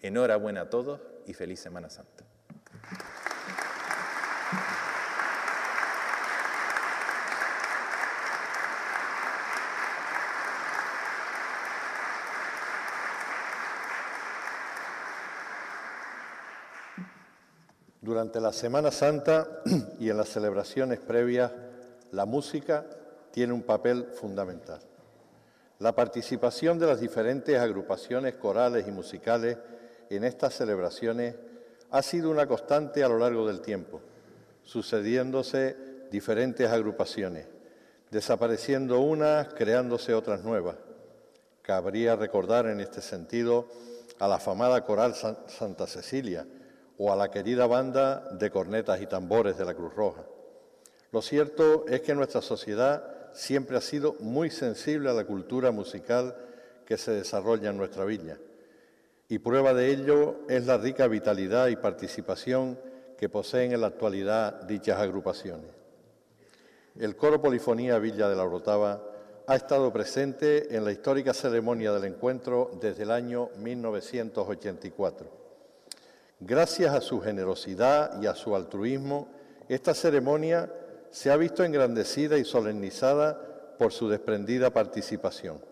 [0.02, 2.26] Enhorabuena a todos y feliz Semana Santa.
[18.02, 19.62] Durante la Semana Santa
[20.00, 21.52] y en las celebraciones previas,
[22.12, 22.86] la música
[23.34, 24.80] tiene un papel fundamental.
[25.80, 29.58] La participación de las diferentes agrupaciones corales y musicales
[30.12, 31.34] en estas celebraciones
[31.90, 34.02] ha sido una constante a lo largo del tiempo,
[34.62, 35.76] sucediéndose
[36.12, 37.48] diferentes agrupaciones,
[38.12, 40.76] desapareciendo unas, creándose otras nuevas.
[41.64, 43.68] Cabría recordar en este sentido
[44.20, 46.46] a la afamada coral Santa Cecilia
[47.00, 50.24] o a la querida banda de cornetas y tambores de la Cruz Roja.
[51.12, 56.36] Lo cierto es que nuestra sociedad siempre ha sido muy sensible a la cultura musical
[56.86, 58.38] que se desarrolla en nuestra villa.
[59.30, 62.80] Y prueba de ello es la rica vitalidad y participación
[63.18, 65.72] que poseen en la actualidad dichas agrupaciones.
[67.00, 69.02] El coro Polifonía Villa de la Orotava
[69.48, 75.28] ha estado presente en la histórica ceremonia del encuentro desde el año 1984.
[76.40, 79.28] Gracias a su generosidad y a su altruismo,
[79.70, 80.72] esta ceremonia
[81.14, 85.64] se ha visto engrandecida y solemnizada por su desprendida participación.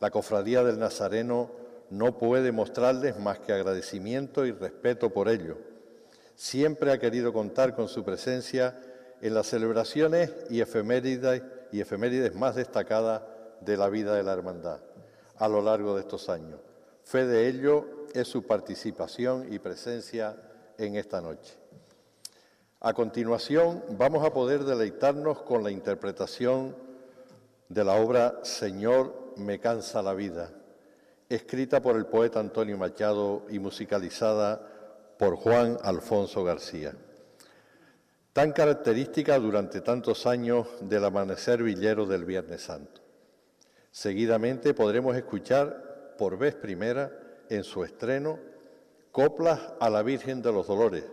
[0.00, 1.52] La Cofradía del Nazareno
[1.90, 5.58] no puede mostrarles más que agradecimiento y respeto por ello.
[6.34, 8.76] Siempre ha querido contar con su presencia
[9.20, 13.22] en las celebraciones y efemérides, y efemérides más destacadas
[13.60, 14.80] de la vida de la hermandad
[15.36, 16.58] a lo largo de estos años.
[17.04, 20.34] Fe de ello es su participación y presencia
[20.78, 21.61] en esta noche.
[22.84, 26.74] A continuación, vamos a poder deleitarnos con la interpretación
[27.68, 30.50] de la obra Señor, me cansa la vida,
[31.28, 36.92] escrita por el poeta Antonio Machado y musicalizada por Juan Alfonso García.
[38.32, 43.00] Tan característica durante tantos años del amanecer villero del Viernes Santo.
[43.92, 47.12] Seguidamente podremos escuchar por vez primera
[47.48, 48.40] en su estreno
[49.12, 51.04] coplas a la Virgen de los Dolores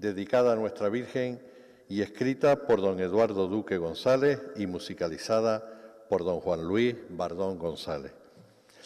[0.00, 1.40] dedicada a nuestra Virgen
[1.88, 8.12] y escrita por don Eduardo Duque González y musicalizada por don Juan Luis Bardón González.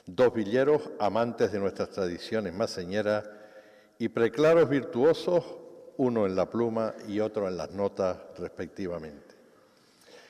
[0.07, 3.29] Dos villeros amantes de nuestras tradiciones maseñeras
[3.99, 5.45] y preclaros virtuosos,
[5.97, 9.35] uno en la pluma y otro en las notas respectivamente.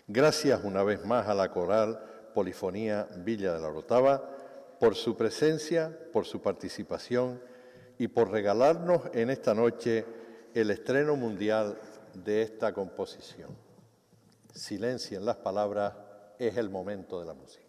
[0.06, 1.98] Gracias una vez más a la coral
[2.34, 4.30] Polifonía Villa de la Rotava
[4.78, 7.40] por su presencia, por su participación
[7.98, 10.04] y por regalarnos en esta noche
[10.54, 11.76] el estreno mundial
[12.14, 13.50] de esta composición.
[14.54, 15.94] Silencien las palabras,
[16.38, 17.63] es el momento de la música.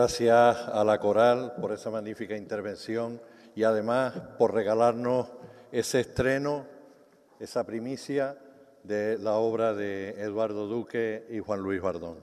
[0.00, 3.20] Gracias a la coral por esa magnífica intervención
[3.54, 5.28] y además por regalarnos
[5.72, 6.64] ese estreno,
[7.38, 8.38] esa primicia
[8.82, 12.16] de la obra de Eduardo Duque y Juan Luis Bardón.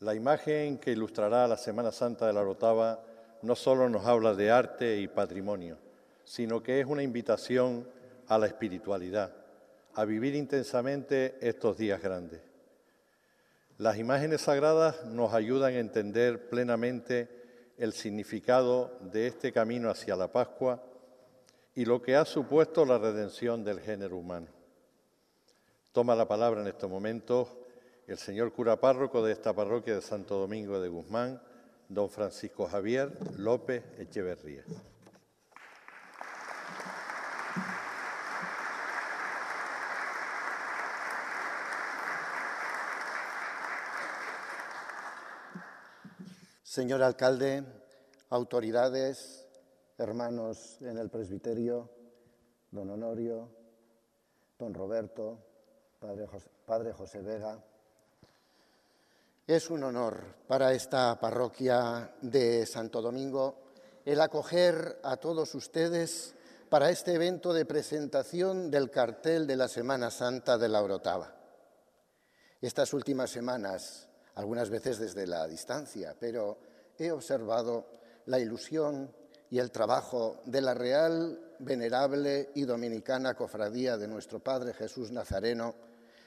[0.00, 3.02] La imagen que ilustrará la Semana Santa de la Rotava
[3.42, 5.76] no solo nos habla de arte y patrimonio,
[6.24, 7.86] sino que es una invitación
[8.28, 9.30] a la espiritualidad,
[9.92, 12.47] a vivir intensamente estos días grandes.
[13.78, 17.28] Las imágenes sagradas nos ayudan a entender plenamente
[17.76, 20.82] el significado de este camino hacia la Pascua
[21.76, 24.48] y lo que ha supuesto la redención del género humano.
[25.92, 27.50] Toma la palabra en estos momentos
[28.08, 31.40] el señor cura párroco de esta parroquia de Santo Domingo de Guzmán,
[31.88, 34.64] don Francisco Javier López Echeverría.
[46.78, 47.64] Señor alcalde,
[48.30, 49.48] autoridades,
[49.98, 51.90] hermanos en el presbiterio,
[52.70, 53.48] don Honorio,
[54.56, 55.40] don Roberto,
[56.64, 57.60] padre José, Vega,
[59.44, 63.56] es un honor para esta parroquia de Santo Domingo
[64.04, 66.36] el acoger a todos ustedes
[66.68, 71.34] para este evento de presentación del cartel de la Semana Santa de la Orotava.
[72.60, 74.08] Estas últimas semanas
[74.38, 76.58] algunas veces desde la distancia, pero
[76.98, 77.86] he observado
[78.26, 79.14] la ilusión
[79.50, 85.74] y el trabajo de la real, venerable y dominicana cofradía de nuestro Padre Jesús Nazareno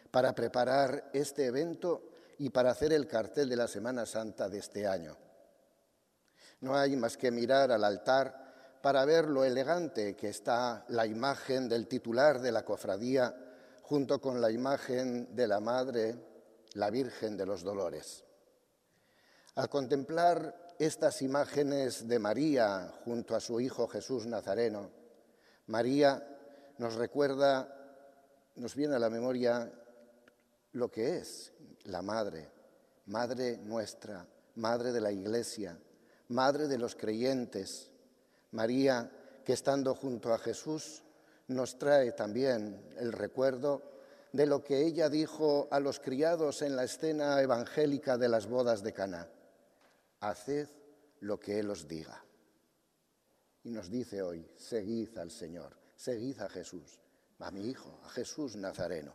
[0.09, 4.88] para preparar este evento y para hacer el cartel de la Semana Santa de este
[4.88, 5.15] año.
[6.61, 11.69] No hay más que mirar al altar para ver lo elegante que está la imagen
[11.69, 13.36] del titular de la cofradía
[13.84, 16.15] junto con la imagen de la Madre
[16.74, 18.24] la Virgen de los Dolores.
[19.55, 24.89] Al contemplar estas imágenes de María junto a su Hijo Jesús Nazareno,
[25.67, 26.27] María
[26.79, 27.71] nos recuerda,
[28.55, 29.71] nos viene a la memoria
[30.71, 31.53] lo que es
[31.84, 32.49] la Madre,
[33.05, 34.25] Madre nuestra,
[34.55, 35.77] Madre de la Iglesia,
[36.29, 37.91] Madre de los creyentes.
[38.49, 39.11] María,
[39.45, 41.03] que estando junto a Jesús,
[41.47, 43.84] nos trae también el recuerdo
[44.34, 48.82] de lo que ella dijo a los criados en la escena evangélica de las bodas
[48.82, 49.27] de Caná.
[50.22, 50.69] Haced
[51.19, 52.24] lo que Él os diga.
[53.63, 56.99] Y nos dice hoy, seguid al Señor, seguid a Jesús,
[57.39, 59.13] a mi Hijo, a Jesús Nazareno.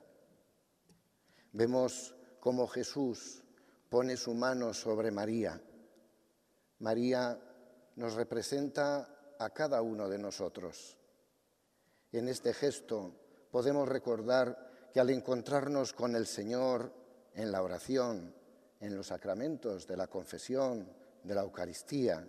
[1.53, 3.43] Vemos cómo Jesús
[3.89, 5.61] pone su mano sobre María.
[6.81, 7.41] María
[7.97, 10.97] nos representa a cada uno de nosotros.
[12.13, 13.13] En este gesto
[13.51, 16.93] podemos recordar que al encontrarnos con el Señor
[17.35, 18.35] en la oración,
[18.81, 20.89] en los sacramentos de la confesión,
[21.23, 22.27] de la Eucaristía,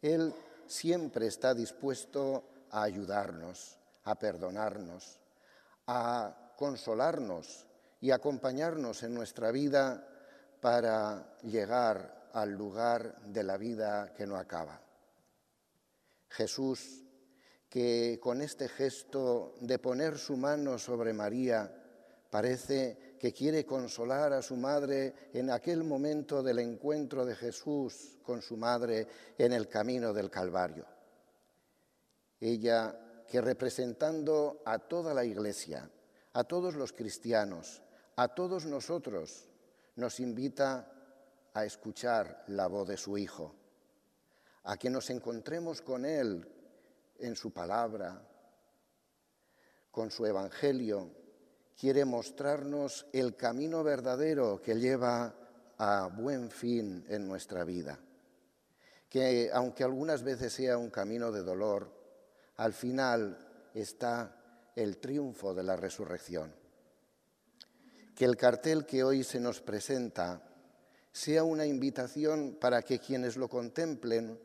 [0.00, 0.32] Él
[0.66, 5.18] siempre está dispuesto a ayudarnos, a perdonarnos,
[5.86, 7.66] a consolarnos
[8.00, 10.06] y acompañarnos en nuestra vida
[10.60, 14.80] para llegar al lugar de la vida que no acaba.
[16.28, 17.04] Jesús,
[17.68, 21.70] que con este gesto de poner su mano sobre María,
[22.34, 28.42] Parece que quiere consolar a su madre en aquel momento del encuentro de Jesús con
[28.42, 29.08] su madre
[29.38, 30.84] en el camino del Calvario.
[32.38, 35.90] Ella que representando a toda la Iglesia,
[36.34, 37.80] a todos los cristianos,
[38.16, 39.48] a todos nosotros,
[39.96, 40.92] nos invita
[41.54, 43.54] a escuchar la voz de su Hijo,
[44.64, 46.46] a que nos encontremos con Él
[47.20, 48.22] en su palabra,
[49.90, 51.23] con su Evangelio,
[51.78, 55.34] quiere mostrarnos el camino verdadero que lleva
[55.78, 57.98] a buen fin en nuestra vida.
[59.08, 61.92] Que aunque algunas veces sea un camino de dolor,
[62.56, 63.38] al final
[63.74, 66.54] está el triunfo de la resurrección.
[68.14, 70.42] Que el cartel que hoy se nos presenta
[71.12, 74.38] sea una invitación para que quienes lo contemplen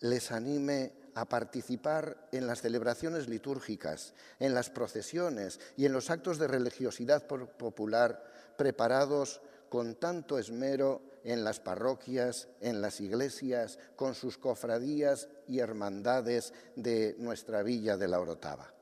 [0.00, 6.38] les anime a participar en las celebraciones litúrgicas, en las procesiones y en los actos
[6.38, 8.22] de religiosidad popular
[8.56, 16.54] preparados con tanto esmero en las parroquias, en las iglesias, con sus cofradías y hermandades
[16.76, 18.72] de nuestra villa de la Orotava.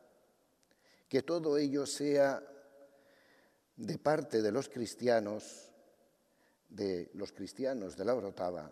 [1.09, 2.43] Que todo ello sea
[3.77, 5.73] de parte de los cristianos,
[6.69, 8.71] de los cristianos de la Orotava,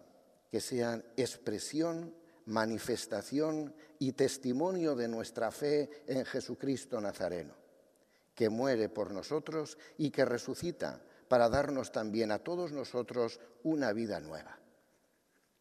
[0.51, 2.15] que sean expresión
[2.47, 7.55] manifestación y testimonio de nuestra fe en Jesucristo Nazareno,
[8.35, 14.21] que muere por nosotros y que resucita para darnos también a todos nosotros una vida
[14.21, 14.59] nueva.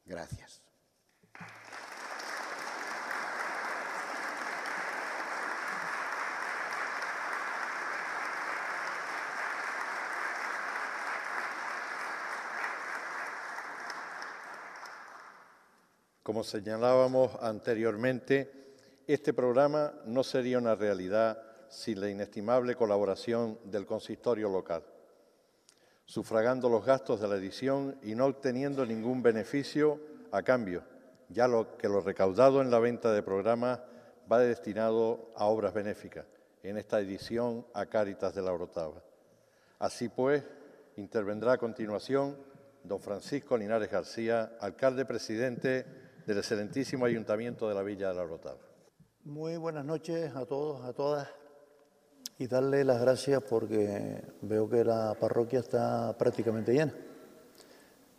[0.05, 0.62] Gracias.
[16.23, 18.49] Como señalábamos anteriormente,
[19.05, 24.83] este programa no sería una realidad sin la inestimable colaboración del consistorio local,
[26.05, 29.99] sufragando los gastos de la edición y no obteniendo ningún beneficio
[30.31, 30.83] a cambio,
[31.27, 33.81] ya lo que lo recaudado en la venta de programas
[34.31, 36.25] va destinado a obras benéficas,
[36.63, 39.03] en esta edición a Cáritas de la Orotava.
[39.77, 40.41] Así pues,
[40.95, 42.37] intervendrá a continuación
[42.81, 48.57] don Francisco Linares García, alcalde presidente del excelentísimo Ayuntamiento de la Villa de la Orotava.
[49.25, 51.27] Muy buenas noches a todos, a todas,
[52.37, 56.93] y darle las gracias porque veo que la parroquia está prácticamente llena.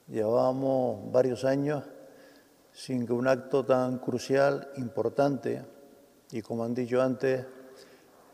[0.09, 1.85] Llevábamos varios años
[2.73, 5.65] sin que un acto tan crucial, importante,
[6.31, 7.47] y como han dicho antes,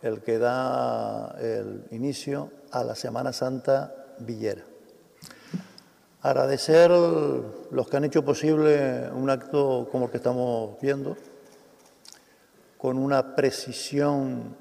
[0.03, 4.65] el que da el inicio a la Semana Santa Villera.
[6.23, 11.17] Agradecer los que han hecho posible un acto como el que estamos viendo,
[12.77, 14.55] con una precisión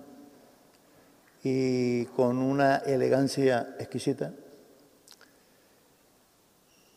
[1.44, 4.32] y con una elegancia exquisita.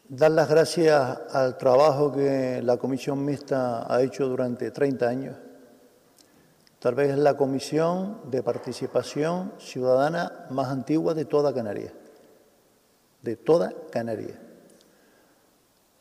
[0.09, 5.37] Dar las gracias al trabajo que la Comisión Mixta ha hecho durante 30 años.
[6.79, 11.93] Tal vez es la comisión de participación ciudadana más antigua de toda Canarias.
[13.23, 14.52] De toda Canarias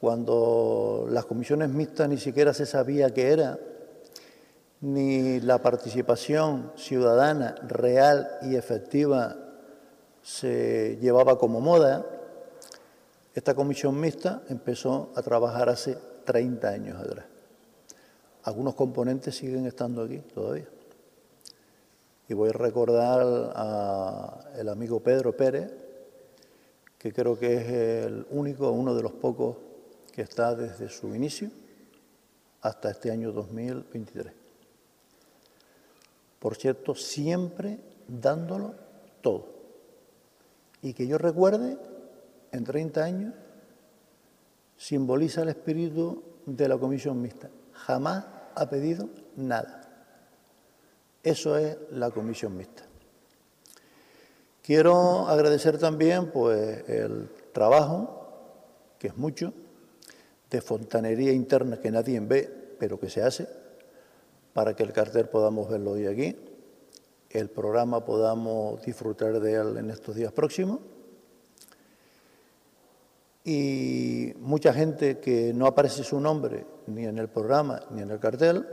[0.01, 3.59] cuando las comisiones mixtas ni siquiera se sabía qué era,
[4.81, 9.35] ni la participación ciudadana real y efectiva
[10.23, 12.03] se llevaba como moda,
[13.35, 15.95] esta comisión mixta empezó a trabajar hace
[16.25, 17.25] 30 años atrás.
[18.41, 20.67] Algunos componentes siguen estando aquí todavía.
[22.27, 23.21] Y voy a recordar
[23.55, 25.71] al amigo Pedro Pérez,
[26.97, 27.67] que creo que es
[28.07, 29.57] el único, uno de los pocos
[30.11, 31.49] que está desde su inicio
[32.61, 34.33] hasta este año 2023.
[36.39, 38.73] Por cierto, siempre dándolo
[39.21, 39.47] todo.
[40.81, 41.77] Y que yo recuerde,
[42.51, 43.33] en 30 años,
[44.77, 47.49] simboliza el espíritu de la comisión mixta.
[47.73, 49.87] Jamás ha pedido nada.
[51.23, 52.83] Eso es la comisión mixta.
[54.63, 59.53] Quiero agradecer también pues, el trabajo, que es mucho,
[60.51, 63.47] de fontanería interna que nadie ve, pero que se hace,
[64.53, 66.35] para que el cartel podamos verlo hoy aquí,
[67.29, 70.79] el programa podamos disfrutar de él en estos días próximos.
[73.45, 78.19] Y mucha gente que no aparece su nombre ni en el programa ni en el
[78.19, 78.67] cartel,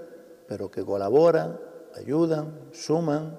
[0.49, 1.59] pero que colaboran,
[1.95, 3.39] ayudan, suman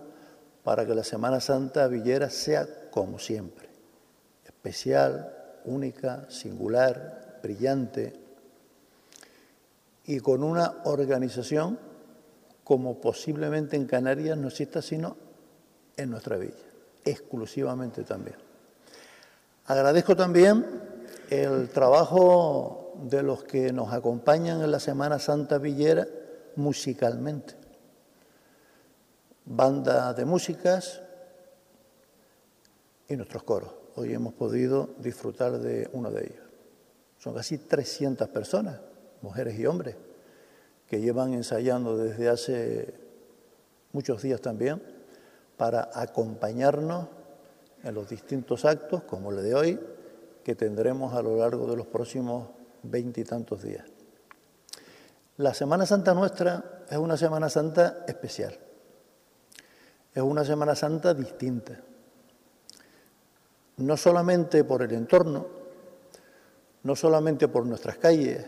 [0.63, 3.69] para que la Semana Santa Villera sea como siempre,
[4.45, 5.35] especial,
[5.65, 8.13] única, singular, brillante,
[10.09, 11.77] y con una organización
[12.63, 15.15] como posiblemente en Canarias no exista, sino
[15.95, 16.65] en nuestra villa,
[17.05, 18.35] exclusivamente también.
[19.67, 20.65] Agradezco también
[21.29, 26.07] el trabajo de los que nos acompañan en la Semana Santa Villera
[26.55, 27.53] musicalmente.
[29.45, 31.03] Banda de músicas
[33.07, 33.69] y nuestros coros.
[33.93, 36.47] Hoy hemos podido disfrutar de uno de ellos.
[37.19, 38.88] Son casi 300 personas
[39.21, 39.95] mujeres y hombres,
[40.87, 42.93] que llevan ensayando desde hace
[43.91, 44.81] muchos días también
[45.57, 47.07] para acompañarnos
[47.83, 49.79] en los distintos actos, como el de hoy,
[50.43, 52.49] que tendremos a lo largo de los próximos
[52.83, 53.85] veintitantos días.
[55.37, 58.57] La Semana Santa nuestra es una Semana Santa especial,
[60.13, 61.79] es una Semana Santa distinta,
[63.77, 65.47] no solamente por el entorno,
[66.83, 68.45] no solamente por nuestras calles,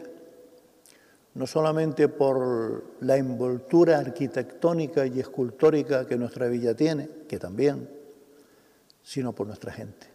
[1.34, 7.90] no solamente por la envoltura arquitectónica y escultórica que nuestra villa tiene, que también,
[9.02, 10.08] sino por nuestra gente,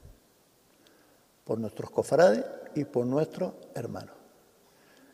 [1.45, 2.45] por nuestros cofrades
[2.75, 4.15] y por nuestros hermanos.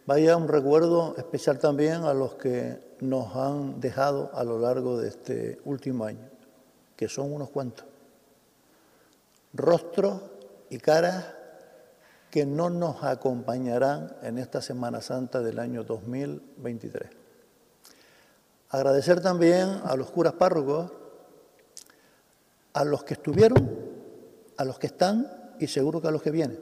[0.04, 5.08] Vaya un recuerdo especial también a los que nos han dejado a lo largo de
[5.08, 6.28] este último año,
[6.96, 7.86] que son unos cuantos.
[9.54, 10.20] Rostros
[10.70, 11.26] y caras
[12.32, 17.10] que no nos acompañarán en esta Semana Santa del año 2023.
[18.70, 20.90] Agradecer también a los curas párrocos,
[22.72, 23.70] a los que estuvieron,
[24.56, 25.30] a los que están
[25.60, 26.58] y seguro que a los que vienen.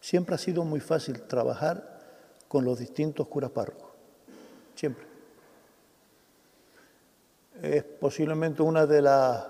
[0.00, 1.98] Siempre ha sido muy fácil trabajar
[2.46, 3.90] con los distintos curas párrocos,
[4.76, 5.04] siempre.
[7.60, 9.48] Es posiblemente una de las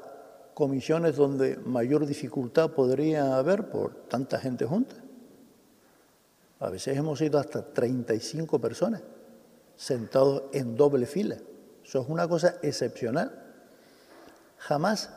[0.54, 4.96] comisiones donde mayor dificultad podría haber por tanta gente junta.
[6.60, 9.02] A veces hemos ido hasta 35 personas
[9.76, 11.36] sentados en doble fila.
[11.82, 13.32] Eso es una cosa excepcional.
[14.58, 15.10] Jamás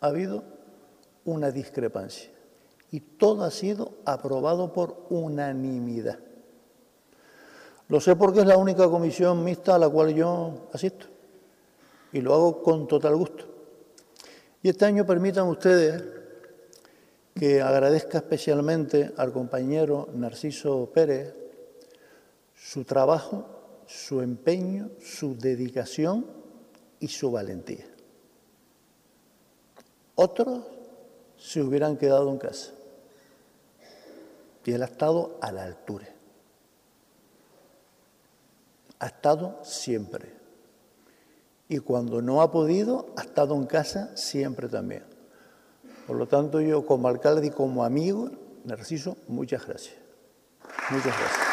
[0.00, 0.42] ha habido
[1.24, 2.30] una discrepancia
[2.90, 6.18] y todo ha sido aprobado por unanimidad.
[7.88, 11.06] Lo sé porque es la única comisión mixta a la cual yo asisto
[12.12, 13.44] y lo hago con total gusto.
[14.62, 16.19] Y este año permitan ustedes
[17.34, 21.34] que agradezca especialmente al compañero Narciso Pérez
[22.54, 23.46] su trabajo,
[23.86, 26.26] su empeño, su dedicación
[27.00, 27.86] y su valentía.
[30.14, 30.64] Otros
[31.38, 32.72] se hubieran quedado en casa.
[34.64, 36.06] Y él ha estado a la altura.
[38.98, 40.32] Ha estado siempre.
[41.68, 45.09] Y cuando no ha podido, ha estado en casa siempre también.
[46.10, 48.30] Por lo tanto, yo como alcalde y como amigo,
[48.64, 49.94] Narciso, muchas gracias.
[50.90, 51.46] Muchas gracias.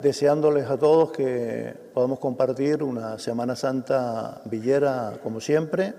[0.00, 5.94] Deseándoles a todos que podamos compartir una Semana Santa villera como siempre,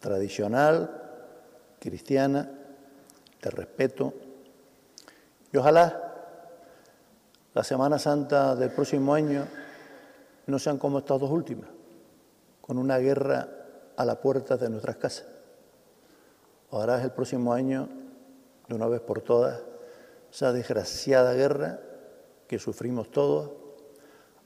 [0.00, 1.02] tradicional,
[1.78, 2.50] cristiana,
[3.42, 4.14] de respeto.
[5.52, 6.14] Y ojalá
[7.52, 9.46] la Semana Santa del próximo año
[10.46, 11.68] no sean como estas dos últimas,
[12.62, 13.63] con una guerra
[13.96, 15.26] a la puerta de nuestras casas.
[16.70, 17.88] Ojalá el próximo año,
[18.68, 19.60] de una vez por todas,
[20.32, 21.80] esa desgraciada guerra
[22.48, 23.50] que sufrimos todos,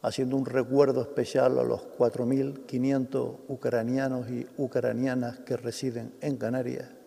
[0.03, 6.99] haciendo un recuerdo especial a los 4.500 ucranianos y ucranianas que residen en Canarias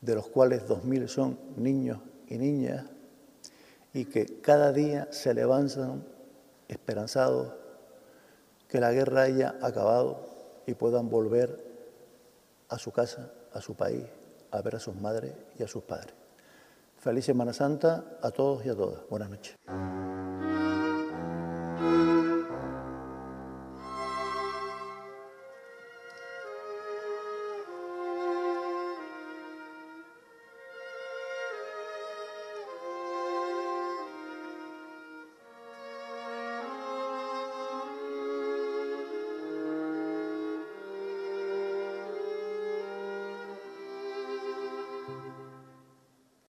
[0.00, 1.98] de los cuales dos mil son niños
[2.28, 2.84] y niñas,
[3.92, 6.04] y que cada día se levantan
[6.68, 7.54] esperanzados
[8.68, 10.27] que la guerra haya acabado
[10.68, 11.64] y puedan volver
[12.68, 14.04] a su casa, a su país,
[14.50, 16.12] a ver a sus madres y a sus padres.
[16.98, 19.00] Feliz Semana Santa a todos y a todas.
[19.08, 19.56] Buenas noches.